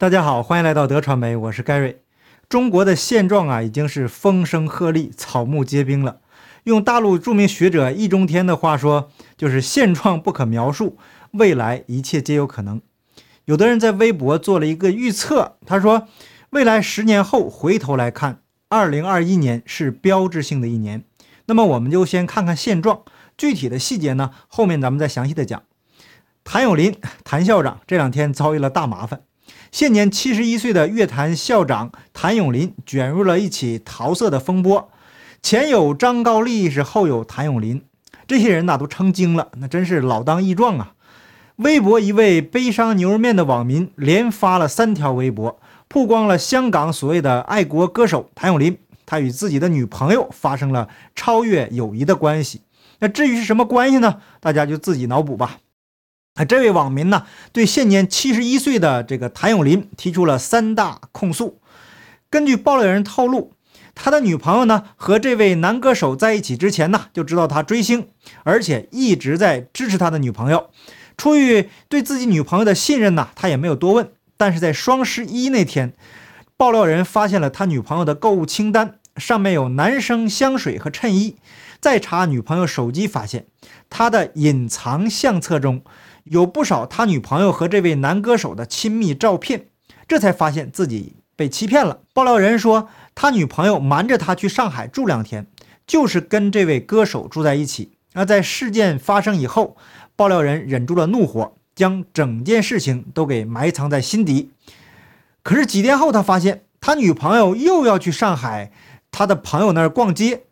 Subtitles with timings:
[0.00, 2.00] 大家好，欢迎来到德传媒，我是盖瑞。
[2.48, 6.20] 中国的现状啊，已经是风声鹤唳、草木皆兵了。
[6.62, 10.96] 用大陆著名学者易中天的话说，就是现状不可描述，
[11.32, 12.80] 未来一切皆有可能。
[13.46, 16.06] 有的人在微博做了一个预测，他说，
[16.50, 21.02] 未来十年后回头来看，二零二一年是标志性的一年。
[21.46, 23.02] 那么我们就先看看现状，
[23.36, 25.60] 具体的细节呢，后面咱们再详细的讲。
[26.44, 26.94] 谭咏麟，
[27.24, 29.22] 谭校长这两天遭遇了大麻烦。
[29.70, 34.90] 现年七十一岁的乐坛校长谭咏麟卷入了一起桃色的风波，
[35.42, 37.82] 前有张高丽，是后有谭咏麟，
[38.26, 40.94] 这些人呐都成精了，那真是老当益壮啊！
[41.56, 52.62] 微博一位悲伤牛肉面的网民连发了三条微博，曝光了香港所谓的爱国歌手谭咏麟，他与自己的女朋友发生了超越友谊的关系。
[53.00, 54.16] 那至于是什么关系呢？
[54.40, 55.58] 大家就自己脑补吧。
[56.38, 61.60] 啊，这位网民呢，对现年七十一岁的这个谭咏麟提出了三大控诉。
[62.30, 63.54] 根据爆料人透露，
[63.92, 68.06] 他的女朋友呢和这位男歌手在一起之前呢，就知道他追星，
[68.44, 70.70] 而且一直在支持他的女朋友。
[71.16, 74.08] 出于对自己女朋友的信任呢，他也没有多问。
[74.36, 75.92] 但是在双十一那天，
[76.56, 81.36] 爆料人发现了他女朋友的购物清单，上面有男生香水和衬衣。
[81.80, 83.46] 再查女朋友手机，发现
[83.88, 85.82] 他的隐藏相册中。
[86.24, 89.68] 有不少他女朋友和这位男歌手的亲密照片，
[90.06, 92.00] 这才发现自己被欺骗了。
[92.12, 95.46] 爆料人说，他女朋友瞒着他去上海住两天，
[95.86, 97.92] 就是跟这位歌手住在一起。
[98.12, 99.76] 而在事件发生以后，
[100.16, 104.50] 爆料人忍住了怒火，将整件事情都给埋藏在心底。
[105.42, 108.70] 可是几天后，他发现他女朋友又要去上海
[109.10, 110.44] 他的朋友那儿逛街，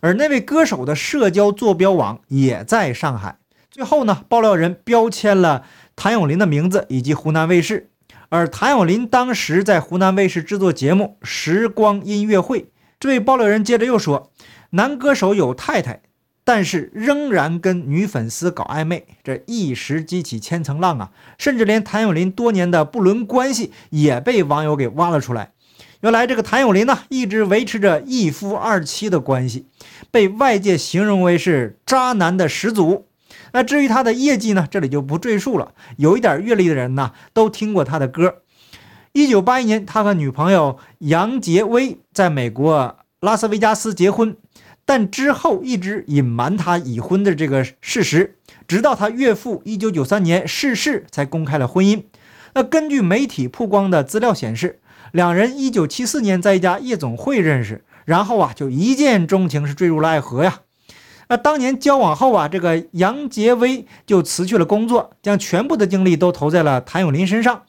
[0.00, 3.38] 而那位歌手的社交坐标网也在上海。
[3.70, 7.90] 最后呢，爆料人标签了谭咏麟的名字以及湖南卫视，
[8.28, 12.62] 而谭咏麟当时在湖南卫视制作节目《时光音乐会》。
[12.98, 14.32] 这位爆料人接着又说，
[14.70, 16.02] 男歌手有太太，
[16.44, 21.12] 但是仍然跟女粉丝搞暧昧，这一时激起千层浪啊！
[21.38, 25.52] 甚至连谭咏麟多年的不伦关系也被网友给挖了出来。
[26.00, 29.66] 原来这个谭咏麟呢，一直维持着一夫二妻的关系，
[30.10, 33.06] 被外界形容为是渣男的始祖。
[33.52, 34.66] 那至于他的业绩呢？
[34.70, 35.74] 这里就不赘述了。
[35.98, 38.36] 有一点阅历的人呢，都听过他的歌。
[39.12, 44.34] 一九八一年，他和女朋友杨洁薇在美国拉斯维加斯结婚，
[44.86, 48.36] 但之后一直隐瞒他已婚的这个事实，
[48.66, 52.04] 直到他岳父一九九三年逝世才公开了婚姻。
[52.54, 54.80] 那根据媒体曝光的资料显示，
[55.12, 60.60] 两人一九七四年在一家夜总会认识，然后啊就一见钟情，是坠入了爱河呀。
[61.28, 67.62] 那当年交往后啊，这个杨洁薇就辞去了工作，将全部的精力都投在了谭咏麟身上。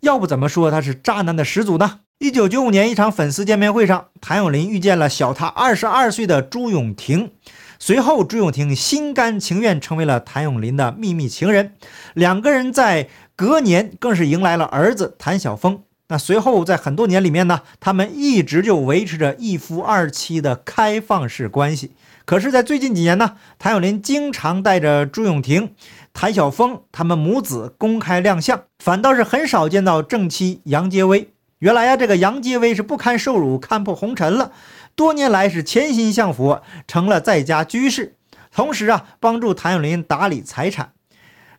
[0.00, 2.00] 要不怎么说他是渣男的始祖呢？
[2.18, 7.32] 一九九五年一场粉丝见面会上，谭咏麟遇见了小他二十二岁的朱永婷，
[7.78, 11.74] 随后朱永婷心甘情愿成为了谭咏麟的秘密情人。
[12.14, 15.82] 两个人在隔年更是迎来了儿子谭晓峰。
[16.08, 21.92] 那随后在很多年里面呢，他们一直就维持着一夫二妻的开放式关系。
[22.24, 25.74] 可是，在最近几年呢，谭咏麟经常带着朱永婷、
[26.12, 31.30] 谭晓峰他们母子公开亮相，反倒是很少见到正妻杨洁薇。
[31.58, 34.52] 原来呀，这个杨洁薇是不堪受辱，看破红尘了，
[34.94, 38.16] 多年来是潜心向佛，成了在家居士，
[38.54, 40.92] 同时啊，帮助谭咏麟打理财产。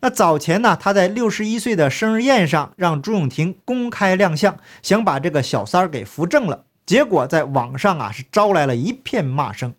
[0.01, 9.73] 那早前呢，他在六十一岁的生日宴上让朱永婷公开亮相，想把这个小三儿给扶正了，结果在网上啊是招来了一片骂声。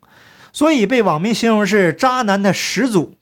[0.53, 3.15] 所以被网民形容是渣男的始祖。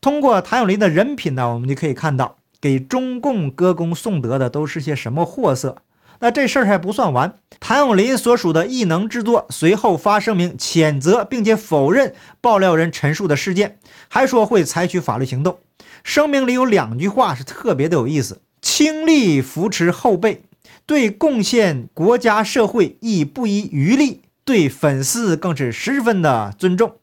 [0.00, 5.78] 通过谭咏麟的人品呢，我们就可以看到，给中共歌功颂德的都是些什么货色。
[6.20, 15.58] 那这事儿还不算完，谭咏麟所属的艺能制作随后发声明谴责并且否认爆料人陈述的事件，还说会采取法律行动。
[16.02, 20.42] 声明里有两句话是特别的有意思：倾力扶持后辈，
[20.86, 24.22] 对贡献国家社会亦不遗余力。
[24.42, 26.96] 对粉丝更是十分的尊重，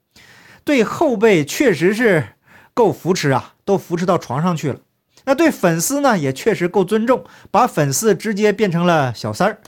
[0.65, 2.29] 对后辈确实是
[2.73, 4.79] 够扶持啊，都扶持到床上去了。
[5.23, 9.61] 那对粉丝呢，也确实够尊重，把粉丝直接变成了小三儿。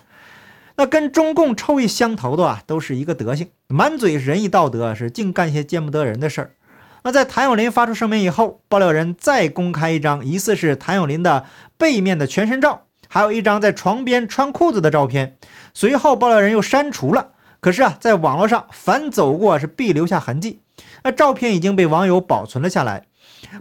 [0.76, 6.52] 那跟中共臭味相投的啊，都是一个德行，满嘴仁义道德，是净干些见不得人的事儿。
[7.04, 11.46] 那在谭咏麟发出声明以后，爆料人再公开一张疑似是谭咏麟的
[11.78, 15.38] 背面的全身照，还有一张在床边穿裤子的照片。
[15.74, 17.30] 随后爆料人又删除了。
[17.62, 20.62] 可是啊，在网络上凡走过是必留下痕迹。
[21.04, 23.06] 那照片已经被网友保存了下来。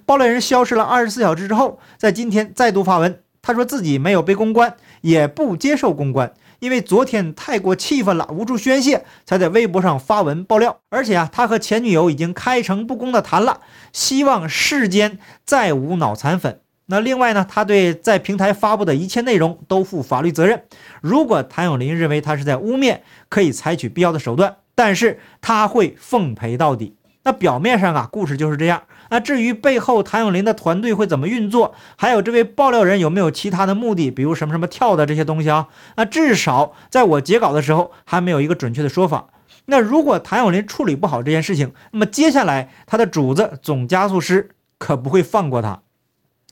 [0.06, 10.78] 爆料人消失了二十四小时之后，在今天再度发文他说自己没有被公关，也不接受公关，因为昨天太过气愤了，无处宣泄，才在微博上发文爆料。
[10.90, 13.60] 而且啊，他和前女友已经开诚布公的谈了，
[13.92, 16.60] 希望世间再无脑残粉。
[16.86, 20.62] 那另外呢，他对在平台发布的一切内容都负法律责任。
[21.02, 26.96] 如果谭咏麟认为他是在污蔑，可以采取必要的手段，但是他会奉陪到底。
[27.24, 28.82] 那表面上啊，故事就是这样。
[29.10, 35.68] 那至于背后谭咏麟的团队会怎么运作，还有这位爆料人有没有其他的目的，比如什么什么跳的这些东西啊？
[35.96, 39.28] 那至少在我截稿的时候还没有一个准确的说法。
[39.66, 45.82] 那如果谭咏麟处理不好这件事情，那么接下来他的主子总加速师可不会放过他。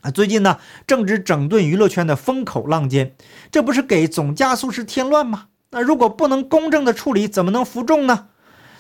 [0.03, 3.15] 啊，最近呢正值整顿娱乐圈的风口浪尖，
[3.51, 5.47] 这不是给总加速师添乱吗？
[5.71, 8.29] 那如果不能公正的处理，怎么能服众呢？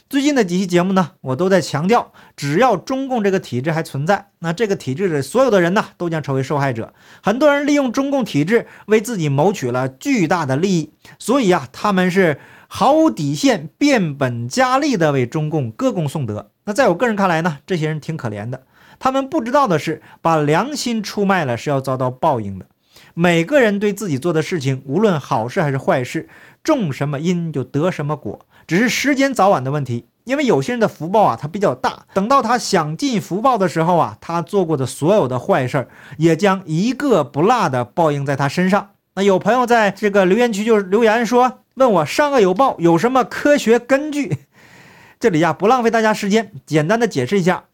[0.09, 6.95] 最近的几期节目呢，我都在强调，只要中共这个体制还存在，那这个体制的所有的人呢，都将成为受害者。
[7.21, 12.39] 很多人利用中共体制为自己谋取了巨大的利益，所以啊，他们是
[12.69, 16.53] 毫无底线、变本加厉的为中共歌功颂德。
[16.67, 18.63] 那在我个人看来呢，这些人挺可怜的。
[19.01, 22.67] 他们不知道的是，把良心出卖了是要遭到报应的。
[23.13, 26.29] 每个人对自己做的事情，无论好事还是坏事，
[26.63, 30.07] 种什么因就得什么果，只是时间早晚的问题。
[30.25, 38.91] 因为有些人的福报啊，他比较大，等到他享尽福报的时候啊，他做过的所有的坏事儿，也将一个不落的报应在他身上。
[39.15, 44.39] 那有朋友在这个留言区就留言说，问我善恶有报有什么科学根据？
[45.21, 47.67] 这里呀，不浪费大家时间，简单的解释一下。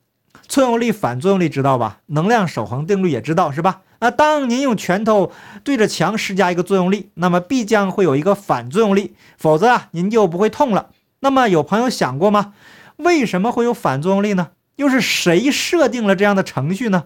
[0.49, 2.01] 作用力、反作用力知道吧？
[2.07, 3.83] 能量守恒定律也知道是吧？
[4.01, 5.33] 那当您用拳头
[5.63, 10.91] 对着墙施加一个作用力，那么必将会有一个反作用力，否则啊，您就不会痛了。
[11.21, 12.55] 那么有朋友想过吗？
[12.97, 14.51] 为什么会有反作用力呢？
[14.77, 17.05] 又是谁设定了这样的程序呢？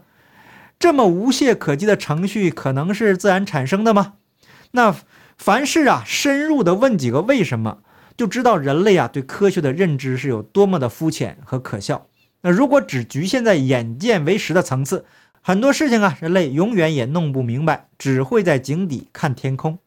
[0.78, 4.14] 这么无懈可击的程序，可能是自然产生的吗？
[4.72, 4.94] 那
[5.36, 7.78] 凡事啊，深入的问几个为什么，
[8.16, 12.06] 就知道人类啊对科学的认知是有多么的肤浅和可笑。
[12.46, 15.04] 那如果只局限在眼见为实的层次，
[15.42, 19.80] 很多事情啊，人类永远也弄不明白，只会在井底看天空。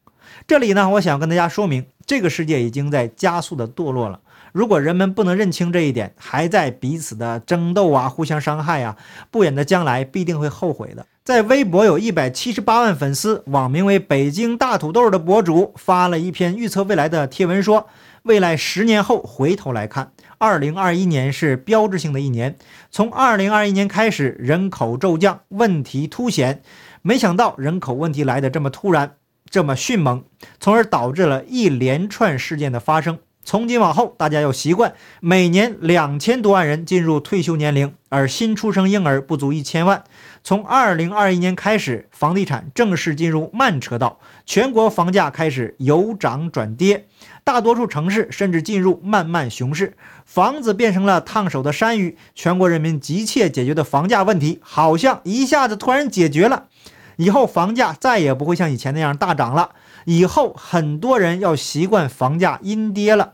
[0.45, 4.19] 这里呢，我想跟大家说明，这个世界已经在加速的堕落了。
[4.51, 8.97] 如果人们不能认清这一点，还在彼此的争斗啊，互相伤害啊，
[9.31, 11.05] 不远的将来必定会后悔的。
[11.23, 17.87] 在微博有一百七十八万粉丝，网名为“北京大土豆”的博主发了一篇预测未来的贴文，说
[18.23, 20.11] 未来十年后回头来看。
[20.41, 22.55] 二零二一年是标志性的一年，
[22.89, 26.61] 从二零二一年开始，人口骤降，问题凸显。
[27.01, 29.17] 没想到人口问题来的这么突然，
[29.49, 30.23] 这么迅猛，
[30.57, 33.19] 从而导致了一连串事件的发生。
[33.49, 40.03] 从今往后，大家要习惯每年两千多万人进入退休年龄，而新出生婴儿不足一千万。
[40.43, 47.07] 从二零二一年开始，房地产正式进入慢车道，全国房价开始由涨转跌。
[47.43, 49.97] 大多数城市甚至进入慢慢熊市，
[50.27, 52.19] 房子变成了烫手的山芋。
[52.35, 56.67] 全国人民急切解决的房价问题，好像一下子突然解决了。
[57.15, 59.71] 以后房价再也不会像以前那样大涨了。
[60.09, 63.33] 以后很多人要习惯房价阴跌了。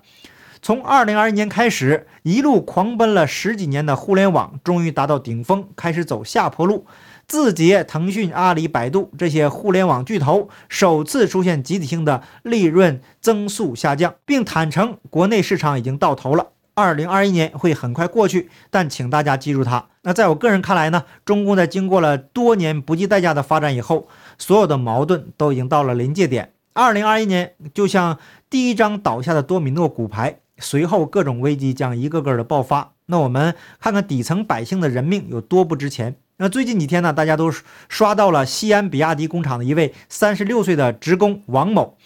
[0.62, 6.86] 从二零二一年开始，一路狂奔了十几年的互联网，终于达到顶峰，开始走下坡路。
[7.28, 16.48] 字节、腾讯、阿里、百度这些互联网巨头首次出现集体性的利润增速下降，并坦诚国内市场已经到头了。
[16.74, 19.86] 二零二一年会很快过去，但请大家记住它。
[20.02, 26.52] 那在我个人看来呢，中共在经过了多年不计代价的发展以后，所有的矛盾都已经到了临界点。
[26.78, 32.92] 二零二一年就像第一张倒下的多米诺骨牌，随后各种危机将一个个的爆发。
[33.06, 36.18] 那我们看看底层百姓的人命有多不值钱。
[36.36, 37.50] 那最近几天呢，大家都
[37.88, 41.98] 刷到了西安比亚迪工厂的一位三十六岁的职工王某，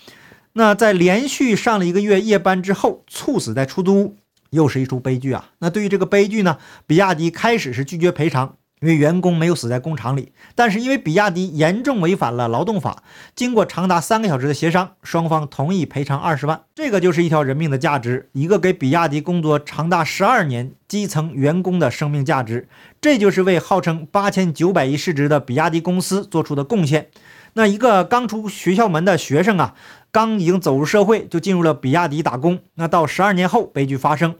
[0.53, 4.17] 那在连续上了一个月夜班之后猝死在出租屋，
[4.51, 5.49] 又是一出悲剧啊！
[5.57, 8.57] 那对于这个悲剧呢，比亚迪开始是拒绝赔偿。
[8.81, 13.03] 因为员工没有死在工厂里，但是因为比亚迪严重违反了劳动法，
[13.35, 16.61] 经过长达三个小时的协商，双方同意赔偿二十万。
[16.73, 22.69] 这个就是一条人命的价值，一个给比亚迪工作长达十二年基层员工的生命价值。
[23.01, 27.09] 这就是为号称八千九百亿市值的比亚迪公司做出的贡献。
[27.53, 29.73] 那一个刚出学校门的学生啊，
[30.11, 32.59] 刚已经走入社会，就进入了比亚迪打工。
[32.75, 34.35] 那到十二年后，悲剧发生。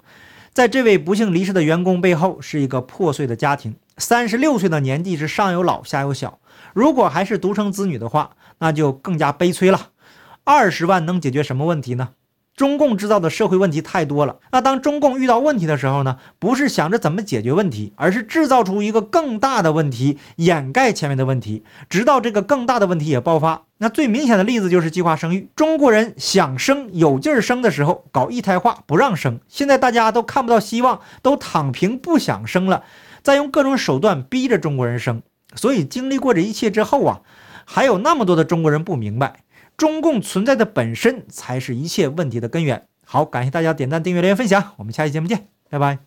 [0.54, 3.76] 在这位不幸离世的员工背后，是一个破碎的家庭。
[3.98, 6.40] 三十六岁的年纪是上有老下有小，
[6.74, 9.90] 如果还是独生子女的话，那就更加悲催了。
[10.44, 12.10] 二十万能解决什么问题呢？
[12.60, 14.36] 中共制造的社会问题太多了。
[14.52, 23.62] 那当中共遇到问题的时候呢，不是想着怎么解决问题，而是制造出一个更大的问题，掩盖前面的问题，直到这个更大的问题也爆发。
[23.78, 25.48] 那最明显的例子就是计划生育。
[25.56, 29.40] 中国人想生、有劲儿生的时候，搞一胎化不让生。
[29.48, 32.84] 现在大家都看不到希望，都躺平不想生了，
[33.24, 35.22] 再用各种手段逼着中国人生。
[35.56, 37.22] 所以经历过这一切之后啊，
[37.64, 39.44] 还有那么多的中国人不明白。
[39.80, 42.86] 中共存在的本身才是一切问题的根源。
[43.06, 46.00] 好，感谢大家点赞、订阅、留言、分享，我们下期节目见，拜拜。